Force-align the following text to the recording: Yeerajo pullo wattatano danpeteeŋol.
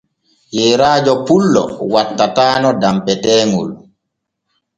Yeerajo 0.55 1.13
pullo 1.25 1.63
wattatano 1.93 2.69
danpeteeŋol. 2.81 3.69